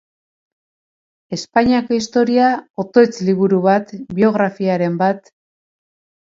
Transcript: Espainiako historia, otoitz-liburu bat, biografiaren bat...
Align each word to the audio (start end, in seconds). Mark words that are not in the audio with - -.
Espainiako 1.37 1.99
historia, 1.99 2.49
otoitz-liburu 2.85 3.63
bat, 3.69 3.95
biografiaren 4.19 4.99
bat... 5.07 5.35